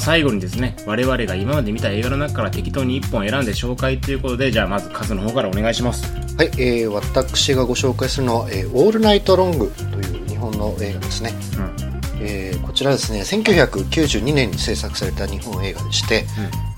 [0.00, 6.12] 最後にですね、我々が今まで見た映画の中から適当に1本選んで紹介ということで、じゃあまず数の方からお願いします。
[6.36, 11.32] はい、えー、私がご紹介するのは、えー、オールナイトロングという日本の映画ですね。
[11.56, 12.22] うん。
[12.22, 16.24] えーこちらですね、1992年に制作された日本映画でして、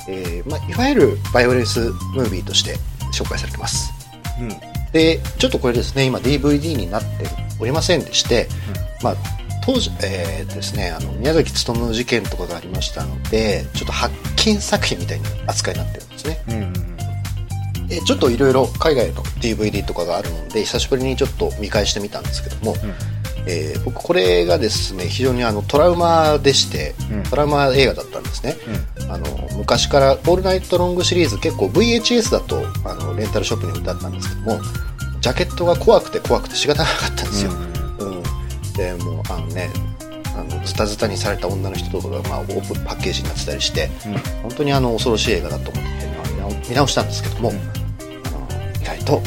[0.09, 1.81] えーまあ、いわゆるバイオレンス
[2.15, 2.77] ムービーとして
[3.13, 3.93] 紹介されてます。
[4.41, 4.49] うん。
[4.91, 7.27] で、ちょっとこれですね、今 DVD になって
[7.61, 8.49] おりませんでして、
[9.03, 9.17] まあ、
[9.65, 16.43] 当時、えーですね、あの、宮崎勤事件とかがありましたので、ちょっと発見作品みたいな扱いになってるんですね。
[16.49, 16.73] うん。
[18.07, 22.75] ちょっといろいろ海外の DVD とかがあるので、久しぶりにちょっと見返してみたんですけども、
[23.47, 28.57] えー僕これがですね、非常にあのトラウマでして、うんトラウマ映画だったんですね。
[28.99, 29.11] うん。
[29.13, 34.61] あの昔から「オールナイトロング」シリーズ結構 VHS だとあのレンタルショップに売ってあったんですけども
[35.21, 37.72] ジャケットが怖くて怖くて仕方なかったんですよ、うん
[38.73, 39.71] でもうあのね
[40.35, 44.19] あのズタズタにされた女の人とかが、まあ、オープンパッケージになってたりしてうん。
[44.43, 46.07] 本当にあの恐ろしい映画だと思って、
[46.41, 49.23] まあ見直したんですけども、うんあの意外と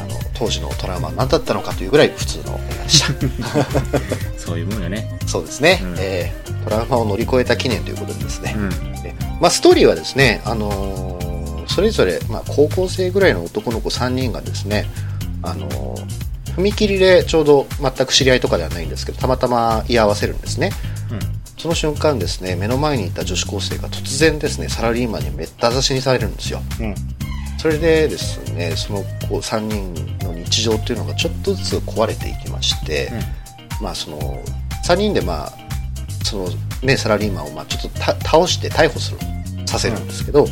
[0.00, 5.18] あの当時のトラウマは何だったのかというぐらい普通の映画でした そういうもんよね。
[5.26, 9.02] そうですね、うんえートラウマを乗り越えた記念ということでですね、うん。
[9.02, 11.18] でまあ、ストーリーはですね、あのー
[11.68, 14.86] それぞれ、まあ、高校生ぐらいの男の子3人がですね、
[15.42, 16.27] あのー
[16.58, 20.70] 踏切でちょうど全く知り合いとかではないんですけどたまたま居合わせるんですね。
[21.56, 26.60] その瞬間ですね目の前にいた女子高生が突然ですねサラリーマンにめった刺しにされるんですよ。
[26.80, 26.94] うん。
[27.58, 29.92] それでですねその子3人
[30.24, 33.10] の日常というのがちょっとずつ壊れていきまして、
[33.82, 34.40] まあその
[34.86, 35.52] 3人でまあ
[36.24, 36.48] その
[36.84, 39.18] ねサラリーマンをまあちょっとた倒して逮捕する
[39.66, 40.46] させるんですけど、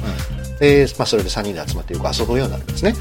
[0.58, 2.94] でまあ、それで3人で集まってよく遊ぶようになるんですね。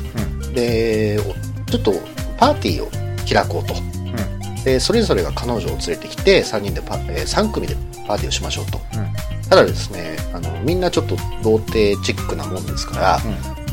[0.43, 0.53] うん。
[0.53, 1.93] でおちょっと
[2.37, 2.89] パーティーを
[3.27, 3.73] 開こうと。
[3.75, 4.63] うん。
[4.63, 7.75] でそれぞれが彼女を連れてきて3人でパ、え3組で
[8.07, 8.79] パーティーをしましょうと。
[8.95, 9.13] うん。
[9.49, 13.19] ただですねあのみんなちょっと童貞チックなもんですから、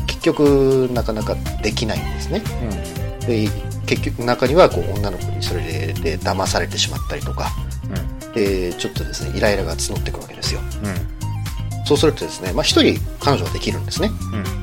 [0.07, 2.41] 結局なかなかできないんですね。
[3.21, 3.27] うん。
[3.27, 3.49] で
[3.85, 7.51] 結局中にはこう女の子にそれでで騙されてしまったりとか。
[8.33, 10.61] でちょっとですねイライラが募ってくるわけですよ。
[11.85, 14.09] そうするとですね、まあ、一人彼女ができるんですね。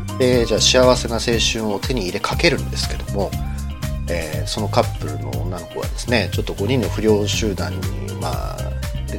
[0.09, 0.19] うん。
[0.19, 3.31] でじゃあ幸せな青春を手に入れかけるんですけども、
[4.11, 7.79] えーそのカップルの女の子はですねちょっと5人の不良集団に、
[8.21, 8.59] まあ、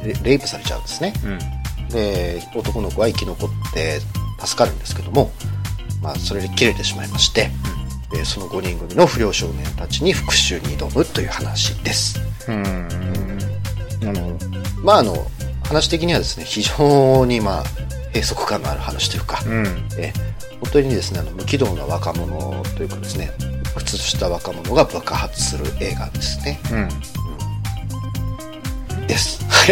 [0.04, 1.28] レレイプされちゃうんですねう
[1.84, 1.88] ん。
[1.88, 4.00] で男の子は生き残って
[4.44, 5.30] 助かるんですけども、
[6.02, 7.50] まあ、それで切れてしまいまして、
[8.10, 12.62] でその5人組の不良少年たちに復讐に挑むという話ですうん。
[14.00, 14.38] なるほど。
[14.82, 15.14] まああの
[15.64, 17.64] 話的にはですね非常にまあ
[18.14, 19.66] 閉塞感のある話というか、うん。
[19.98, 20.12] え
[20.60, 23.30] 本当にですねあの無軌道な若者というかですね
[23.76, 26.60] 靴した若者が爆発する映画ですね。
[26.72, 26.88] うん。
[29.06, 29.42] です。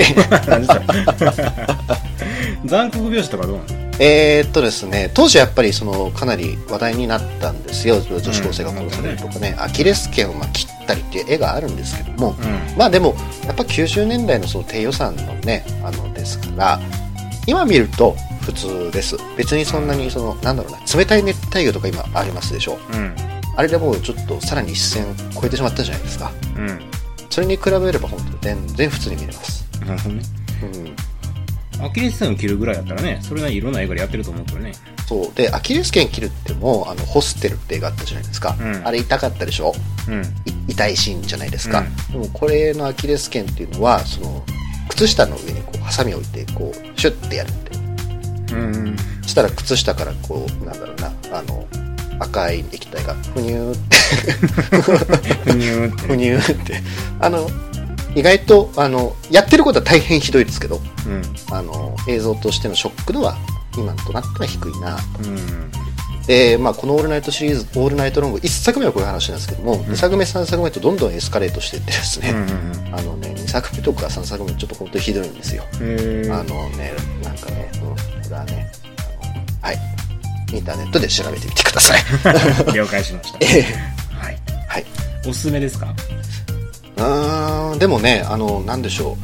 [2.65, 3.67] 残酷描写とかどうなの？
[4.03, 8.01] えーっとですね当時やっぱりそのかなり話題になったんですよ。
[8.01, 12.61] 女子高生が殺されるとかね、アキレス腱をまあ切ったりっていう絵があるんですけども、うん。
[12.79, 16.81] まあでもやっぱ90年代のその低予算のねあのですから
[17.47, 19.17] 今見ると普通です。
[19.37, 22.79] 別にそんなにそのなんだろうな冷たい熱帯魚とか今ありますでしょ。
[22.93, 23.15] うん。
[23.57, 26.81] あれでもうちょっとさらに一線超えてしまったじゃないですかうん。
[27.29, 30.23] それに比べれば本当に全然普通に見れますなるほどね。
[30.63, 30.97] うん
[31.83, 34.73] アキレス腱を切るぐらいだったらね、それなりにいろんな映画でやってると思うけどね。
[35.09, 39.73] そうでアキレス腱切るってもあのホステルって映画あったじゃないですか、うんあれ痛かったでしょ？
[40.07, 40.23] うん。
[40.23, 40.27] い
[40.73, 44.45] 痛いシーンじゃないですか、でもこれのアキレス腱っていうのはその
[44.91, 48.97] 靴下の上にこうハサミを置いてこうシュッてやるってうん。
[49.23, 51.67] そしたら靴下からこうなんだろうなあの
[52.21, 53.15] 赤い液体が。
[53.15, 53.97] ふにゅーって。
[55.51, 56.03] ふにゅーって。
[56.07, 56.81] ふにゅーって。
[57.19, 57.49] あの
[58.15, 61.23] 意外とあのやってることは大変ひどいですけどうん。
[61.51, 63.37] あの映像としてのショック度は
[63.77, 65.71] 今となっては低いなうん。
[66.27, 72.95] で、まあ、この「オールナイト」シリーズ「オールナイトロング」1作目はこういう話なんですけども、2作目3作目とどんどんエスカレートしていってですね、うん。
[72.95, 76.93] あのね2作目とか3作目ちょっと本当にひどいんですよ、へあのね
[77.23, 77.97] なんかね、うん、こ
[78.29, 78.71] れはね
[79.63, 79.79] はい
[80.57, 82.01] インターネットで調べてみてください
[82.75, 83.39] 了解しました。
[83.41, 83.63] ええ
[84.19, 84.39] はい。
[84.69, 84.85] はい
[85.27, 85.95] おすすめですか？
[86.97, 89.17] うーんでもねあのなんでしょ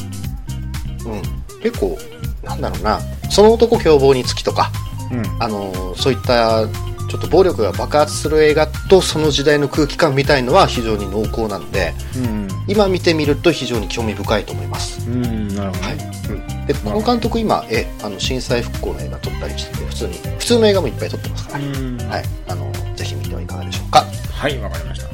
[1.04, 1.22] ううん
[1.62, 1.98] 結構
[2.42, 3.00] なんだろうな
[3.30, 4.70] その男凶暴につきとか
[5.10, 5.22] うん。
[5.42, 6.64] あのそういった
[7.08, 12.35] ちょっと暴力が爆発する映画とその時代の空気感みたいのは非常に濃厚なのでうん。
[12.68, 15.48] 今見てみると非常に興味深いと思います、うん。
[15.54, 15.82] なるほど。
[15.82, 21.98] はいうん、でこの監督今えあの震災復興の映画撮ったりしてて普通に普通の映画もいっぱい撮ってますから、うん。
[21.98, 25.06] はい、あのぜひ見てはいかがでしょうかはい、わかりました。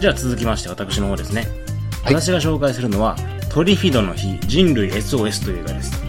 [0.00, 1.42] じゃあ続きまして私の方ですね。
[2.02, 3.16] はい私が紹介するのは、
[3.48, 6.02] トリフィドの日人類 SOS という映画です。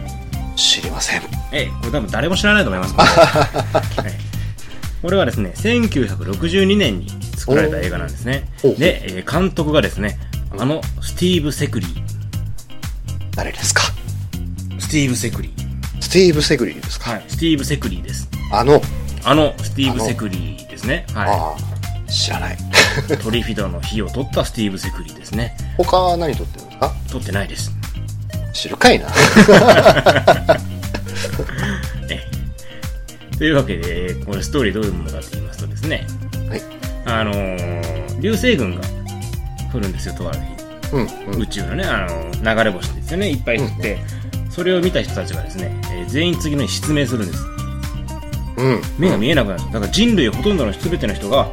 [0.57, 1.21] 知りません。
[1.53, 2.93] ええ、これ多分誰も知らないと思います。
[2.93, 3.49] こ れは
[4.05, 4.35] ええ
[5.05, 7.07] これはですね、1962年に
[7.45, 8.69] 作られた映画なんですねお。
[8.73, 10.17] で、えー監督がですね、
[10.57, 12.03] あの、スティーブ・セクリー。
[13.35, 13.81] 誰ですか？
[14.79, 16.01] スティーブ・セクリー。
[16.01, 17.11] スティーブ・セグリーですか？
[17.11, 18.29] はい、スティーブ・セクリーです。
[18.51, 18.81] あの、
[19.23, 21.05] あの、スティーブ・セクリーですね。
[21.13, 21.61] はあ
[22.07, 22.55] あ、知らない。
[22.55, 22.57] い。
[23.21, 25.57] トリフィドの日を撮ったスティーブ・セクリーですね。
[25.77, 26.93] 他は何撮ってるんですか？
[27.11, 27.71] 撮ってないです。
[28.53, 29.07] 知るかいな。
[32.09, 32.21] え
[33.33, 36.07] えというわけで、このストーリーどういうものかと言いますとですね、
[36.47, 36.61] はい。
[37.05, 38.81] あのー流星群が
[39.73, 40.39] 降るんですよ、とある
[40.89, 40.95] 日。
[40.95, 41.41] うん、うん。
[41.41, 43.97] 宇宙のね、あの、流れ星ですよね、いっぱい降って、
[44.49, 47.43] それを見た人たちがですね、えー全員次の日失明するんです。
[48.57, 48.81] うん。
[48.97, 49.59] 目が見えなくなる。
[49.65, 51.49] だから人類ほとんどの全ての人が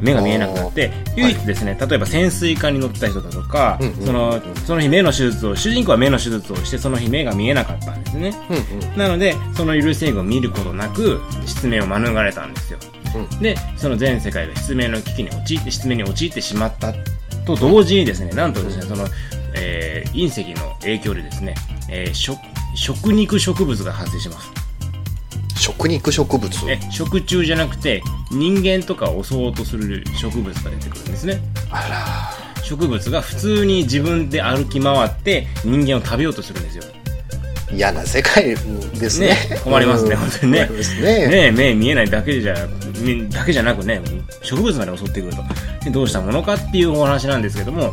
[0.00, 8.32] 目が見えなくなって、唯一ですね、例えば潜水艦に乗った人だとか、うんうんその、その日目の手術を、主人公は目の手術をして、その日目が見えなかったんですね。
[8.50, 8.96] うん、うん。
[8.98, 12.78] なので、その流星群を見ることなく、失明を免れたんですよ。
[13.14, 16.92] うんで、その全世界が失明の危機に陥って、失明に陥ってしまった
[17.44, 19.06] と同時にですね、なんとですね、その、
[19.54, 21.54] えー隕石の影響でですね、
[21.90, 22.38] えー食、
[22.74, 24.50] 食肉植物が発生します。
[25.56, 26.70] 食肉植物？
[26.70, 31.40] え、食虫じゃなくて、人間とかを襲おうとする植物が出てくるんですね。
[31.70, 36.84] あ植物が普通に自分で歩き回って人間を食べようとするんですよ。
[37.70, 38.56] ら、嫌な世界で
[39.10, 39.28] すね。
[39.28, 40.68] ね困りますねうん本当にね
[41.00, 41.28] ね。
[41.28, 42.54] ね目見えないだけじゃ、
[42.86, 42.87] み
[43.30, 44.00] だけじゃなくね、
[44.42, 45.42] 植物まで襲ってくると。
[45.84, 47.92] でどうしたものかっていうお話なんですけども、はい。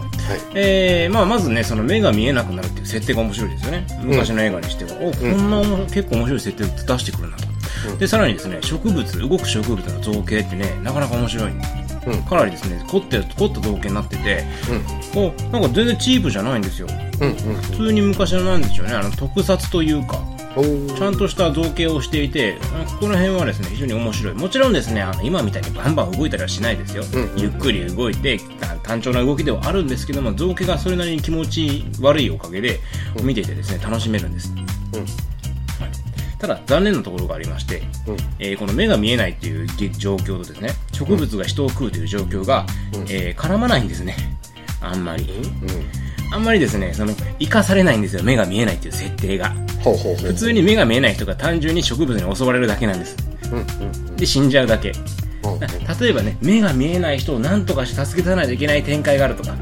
[0.56, 3.88] えー、まあまずね、その目が見えなくなるっていう設定が面白いですよね。
[4.04, 4.92] 昔の映画にしては。
[5.02, 7.48] お、こんな面白い結構面白い設定を出してくるなと。
[7.50, 7.56] うん
[8.00, 11.52] で、さらにですね、植物、動く植物の造形ってね、なかなか面白い。
[11.52, 12.24] うん。
[12.24, 14.44] かなりですね、凝って、凝った造形になってて、
[15.16, 15.24] うん。
[15.24, 16.88] お、なんか全然チープじゃないんですよ。
[17.22, 17.30] うん。
[17.30, 17.36] うん。
[17.36, 20.20] 普通に昔のなんでしょうね、あの、特撮というか、
[20.64, 24.34] ちゃんとした造形をしていて、あここら辺はですね、非常に面白い。
[24.34, 27.04] もちろんですね、あの、今みたいにバンバン動いたりはしないですよ。
[27.14, 32.80] うんうんゆっくり動いて、た単調な動きではあるんですけども、造形がそれなりに気持ち悪いおかげで、
[33.22, 34.54] 見ていてですね、楽しめるんです。
[34.56, 35.00] うん。
[35.02, 35.10] はい
[36.38, 38.18] ただ、残念なところがありまして、うん。
[38.40, 39.68] えーこの目が見えないっていう
[39.98, 44.16] 状況とですね、植物が人を食うという状況が、うんえー絡まないんですね。
[44.82, 45.24] あんまり。
[45.24, 46.34] うん。
[46.34, 48.24] あんまりですね、その、生かされないんですよ。
[48.24, 49.54] 目が見えないっていう設定が。
[49.94, 53.16] 普通に目が見えない人が単純に植物に襲われるだけなんです。
[53.52, 53.60] うん。
[53.60, 54.16] うん。
[54.16, 54.94] で、死んじゃうだけ。
[56.02, 59.56] 例えばね、目が見えない人を何とかして助け出さないといけない展開があるとか、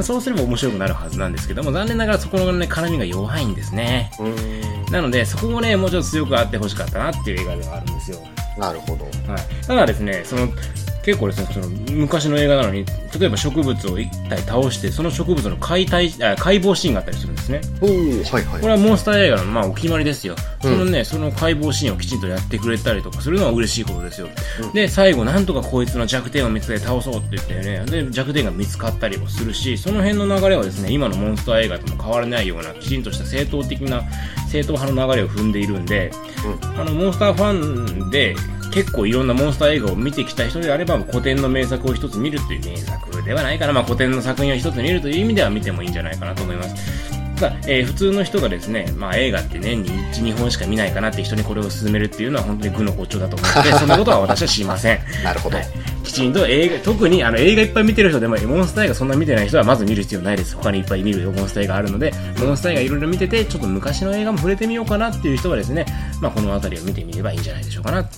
[0.00, 4.10] そうすれば面白くなるはずなんですけども、残念ながらそこのね、絡みが弱いんですね。
[4.18, 4.92] うん。
[4.92, 8.18] なので、そこをね、もうちょっと強くあってほしかったなっていう映画ではあるんですよ。
[8.58, 9.04] なるほど。
[9.04, 9.66] はい。
[9.66, 10.48] ただですね、その、
[11.04, 12.84] 結構ですね、その、昔の映画なのに、
[13.18, 17.60] 例えば植物を一体倒して、その植物の解体、あ解剖シーンがあったりするんですね。
[17.82, 18.60] おー、はいはい。
[18.60, 20.34] これはモンスター映画の、まあ、お決まりですよ。
[20.64, 24.28] うんそのね、その解剖シーンをきちんとやってくれたりとかするのは嬉しいことですよ。
[24.62, 34.02] うんで、最後、なんとかこいつの弱点を見つけて倒そうって言ってね、で、弱点が見つかったりもするし、その辺の流れはですね、今のモンスター映画とも変わらないような、きちんとした正当的な、
[34.48, 36.10] 正統派の流れを踏んでいるんで、
[36.44, 38.34] うあの、モンスターファンで、
[38.74, 43.72] 結構いろんなモンスター映画を見てきた人であれば、古典の名作を一つ見るという名作ではないかな。
[43.72, 46.74] まあ、古典の作品を一つ見るという意味では見てもいいんじゃないかなと思います。
[47.36, 54.98] ただ、えー普通の人がですね、まあ映画って年に1、2本しか見ないかなって人にこれを勧めるっていうのは本当に愚の骨頂だと思うので、 そんなことは私はしません。
[55.22, 55.66] なるほどはい。
[56.04, 60.56] きちんと映画、特にあの映画いっぱい見てる人でも、モンスター映画そんな見てない人はまず見る必要ないです。
[60.56, 65.86] 他にいっぱい見るモンスター映画あるので、モンスター映画いろいろ見てて、ちょっと昔の映画も触れてみようかなっていう人はですね、
[66.20, 68.08] まあこの辺りを見てみればいいんじゃないでしょうかな。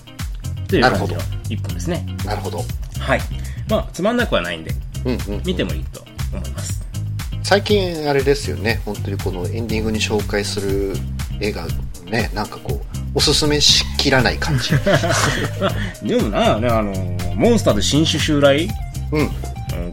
[0.68, 2.06] という感じのなるほ一本ですね。
[2.24, 2.58] なるほど。
[2.98, 3.20] はい。
[3.68, 4.72] まあ、つまんなくはないんで、
[5.04, 5.42] うんうん。
[5.44, 6.84] 見てもいいと思います。
[7.42, 8.80] 最近あれですよね。
[8.84, 10.94] 本当にこのエンディングに紹介する
[11.40, 11.66] 映画、
[12.06, 14.72] ね、なんかこう、おすすめしきらない感じ。
[15.60, 16.92] まあ、でもな、ね、あの、
[17.36, 18.68] モンスターで新種襲来、
[19.12, 19.20] うん。
[19.20, 19.30] うん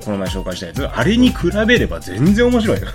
[0.04, 1.36] この前紹介したやつ、あれに比
[1.68, 2.88] べれば全然面白いよ。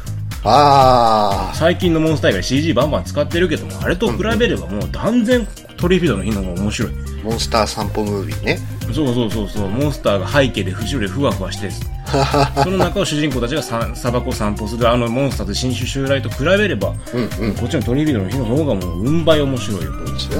[0.44, 5.46] あ最近のモンスター映画 CG バンバン使ってるけども、あれと比べればもう断然
[5.78, 6.92] トリフィドの日の方が面白い。
[6.92, 8.58] ー、モンスター散歩ムービーね。
[8.92, 11.70] そうそうそうそう、モンスターが背景で後ろでふわふわして、
[12.62, 17.54] その中を主人公たちがさ砂漠を散歩するあのモンスターと新種襲来と比べれば、うんうん。
[17.54, 19.92] こっちのトリフィドの日の方がもううん倍面白いよ。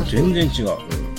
[0.07, 0.69] 全然違う。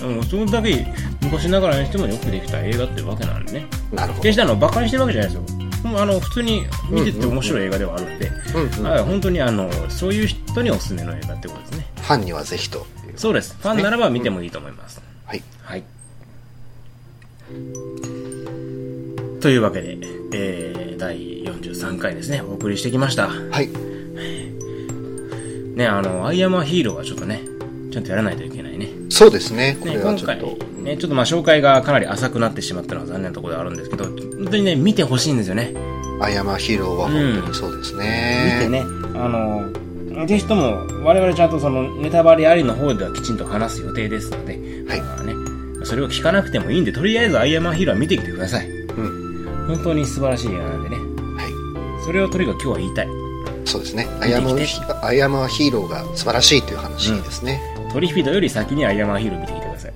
[0.02, 0.88] うん、それだけ
[1.22, 3.68] 昔ながらにしてもよくできた映画ってわけなんでね。
[3.92, 4.36] なるほど決し。
[4.36, 5.60] てあの、バカにしてるわけじゃないですよ。
[5.96, 11.86] あの、普通に見てて面白い映画ではあるんで、うんうんだから本当にあの、そういう人におすすめの映画ってことですね。
[12.02, 12.99] ファンにはぜひという。
[13.20, 13.58] そうです。
[13.60, 15.02] ファンならば見てもいいと思います。
[15.26, 15.44] はい。
[15.62, 15.84] はい。
[19.42, 19.98] というわけで、
[20.32, 23.28] えー、第43回ですね、お送りしてきました。
[23.28, 23.68] はい。
[25.76, 27.42] ね、あの、アイアムアヒーローはちょっとね、
[27.92, 28.88] ちゃんとやらないといけないね。
[29.10, 29.76] そうですね。
[29.82, 35.74] こね、れは今回ちょっと。、ね、ちょっとまあ紹介がかなり浅くなってしまったのは残念なところではあるんですけど、本当にね、見てほしいんですよね。
[36.22, 38.60] アイアムアヒーローは本当にそうですね。
[38.62, 38.80] 見てね、
[39.20, 39.89] あの、
[40.26, 44.54] ぜひとも、我々ちゃんとそのネタバレありの方ではきちんと話す予定ですので、
[44.88, 45.34] はいまあね、
[45.84, 48.68] それを聞かなくてもいいんで、とりあえずアイアムアヒーローは見てきてください。
[48.68, 49.68] うん。
[49.68, 50.96] 本当に素晴らしい映画なんでね。
[50.96, 52.06] はい。
[52.06, 53.08] それをとにかく今日は言いたい。
[53.66, 54.08] そうですね。
[54.20, 57.62] アイアムヒアイアムアヒーローが素晴らしいという話ですね。
[57.94, 59.94] トリフィドより先にアイアムアヒーロー見てきてください。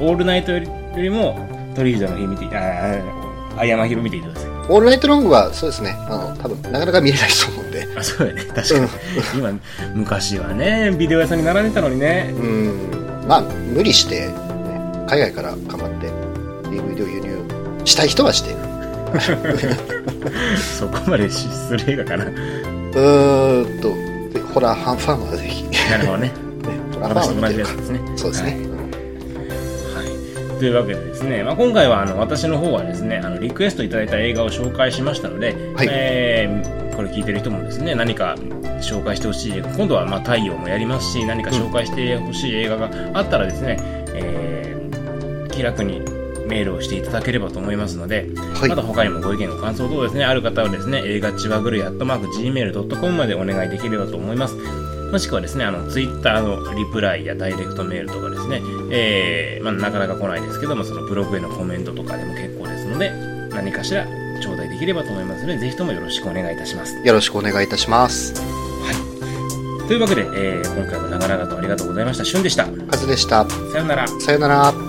[0.02, 1.38] オールナイトよりよりも
[1.74, 3.00] トリフィドの日見て、あ
[3.56, 4.50] あアイアマーヒーロー見てきてください。
[4.50, 5.96] オールナイトロングはそうですね。
[6.08, 7.88] あの、多分なかなか見れないとで。
[7.96, 8.42] あ、そうやね。
[8.54, 8.88] 確かに。
[9.36, 9.52] 今、
[9.94, 12.30] 昔はね、ビデオ屋さんに並んでたのにね。
[12.36, 13.26] うん。
[13.28, 14.34] まあ、無理して、ね、
[15.08, 16.06] 海外からかまって
[16.68, 17.38] DVD を輸入
[17.84, 18.58] したい人はしている。
[20.78, 22.24] そこまでする映画かな。
[22.26, 23.88] うーんと、
[24.32, 25.62] でホラーファンファンはぜひ。
[25.64, 26.32] ね、なるほど ね。
[26.94, 28.00] ホラーファンは見てるかじやつですね。
[28.16, 28.50] そうですね。
[28.50, 28.67] はいはい。
[30.58, 38.34] というわけでですね、まあ、今回はあの私の方はですね、あのリクエストいただいた映画を紹介しましたので、はいえーこれ聞いてる人もですね、何か
[38.80, 43.76] 紹介してほしい映画、今度はまあ太陽もやりますし、何か紹介してほしい映画があったらですね、
[44.14, 46.00] えー気楽に
[46.48, 54.56] メールをしていただければと思いますので、はいまた他にもご意見、ご感想等ですね、ある方はですね、映画ちわぐるや、アットマーク Gmail.com までお願いできればと思います。
[55.10, 58.60] もしくはですね、あの、ツイッターのリプライやダイレクトメールとかですね、
[58.90, 63.10] えー、まあ、なかなか来ないですけども、そのブログへのコメントとかでも結構ですので、
[63.50, 64.06] 何かしら
[64.42, 66.94] 頂戴できればと思いますので、ぜひともよろしくお願いいたします。
[66.94, 68.34] よろしくお願いいたします。
[69.88, 72.24] というわけで、えー、今回も長々とありがとうございました。
[72.24, 72.66] しゅんでした。
[72.90, 73.48] カズでした。
[73.48, 74.06] さようなら。
[74.06, 74.87] さよなら。